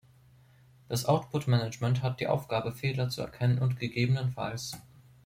Das 0.89 1.05
Output 1.05 1.47
Management 1.47 2.01
hat 2.01 2.19
die 2.19 2.25
Aufgabe, 2.27 2.71
Fehler 2.71 3.09
zu 3.09 3.21
erkennen 3.21 3.59
und 3.59 3.77
ggf. 3.79 4.73